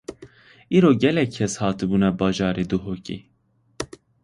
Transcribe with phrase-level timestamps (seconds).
[0.75, 3.17] îro gelek kes hatibûne bajarê Duhokê